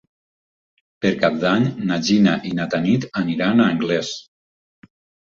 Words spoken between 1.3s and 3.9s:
d'Any na Gina i na Tanit aniran a